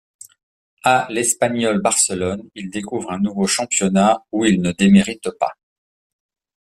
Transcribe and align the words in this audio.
À 0.83 1.05
l'Espanyol 1.11 1.79
Barcelone, 1.79 2.49
il 2.55 2.71
découvre 2.71 3.11
un 3.11 3.19
nouveau 3.19 3.45
championnat 3.45 4.25
où 4.31 4.45
il 4.45 4.59
ne 4.59 4.71
démérite 4.71 5.29
pas. 5.39 5.53